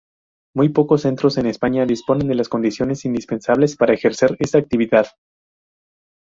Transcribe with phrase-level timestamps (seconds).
[0.55, 5.05] Muy pocos centros en España disponen de las condiciones indispensables para ejercer esta actividad.